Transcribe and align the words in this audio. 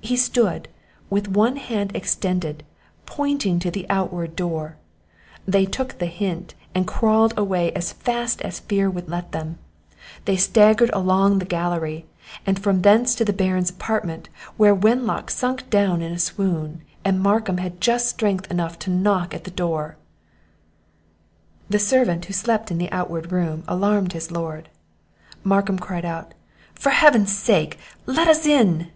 He 0.00 0.16
stood, 0.16 0.68
with 1.08 1.28
one 1.28 1.54
hand 1.54 1.94
extended, 1.94 2.64
pointing 3.06 3.60
to 3.60 3.70
the 3.70 3.86
outward 3.88 4.34
door; 4.34 4.76
they 5.46 5.64
took 5.66 6.00
the 6.00 6.06
hint, 6.10 6.56
and 6.74 6.84
crawled 6.84 7.32
away 7.38 7.72
as 7.74 7.92
fast 7.92 8.42
as 8.42 8.58
fear 8.58 8.90
would 8.90 9.08
let 9.08 9.30
them; 9.30 9.56
they 10.24 10.34
staggered 10.36 10.90
along 10.92 11.38
the 11.38 11.44
gallery, 11.44 12.06
and 12.44 12.58
from 12.58 12.82
thence 12.82 13.14
to 13.14 13.24
the 13.24 13.32
Baron's 13.32 13.70
apartment, 13.70 14.28
where 14.56 14.74
Wenlock 14.74 15.30
sunk 15.30 15.70
down 15.70 16.02
in 16.02 16.10
a 16.10 16.18
swoon, 16.18 16.82
and 17.04 17.20
Markham 17.22 17.58
had 17.58 17.80
just 17.80 18.08
strength 18.08 18.50
enough 18.50 18.76
to 18.80 18.90
knock 18.90 19.32
at 19.32 19.44
the 19.44 19.48
door. 19.52 19.96
The 21.70 21.78
servant 21.78 22.24
who 22.24 22.32
slept 22.32 22.72
in 22.72 22.78
the 22.78 22.90
outward 22.90 23.30
room 23.30 23.62
alarmed 23.68 24.12
his 24.12 24.32
lord. 24.32 24.70
Markham 25.44 25.78
cried 25.78 26.04
out, 26.04 26.34
"For 26.74 26.90
Heaven's 26.90 27.32
sake, 27.32 27.78
let 28.06 28.26
us 28.26 28.44
in!" 28.44 28.88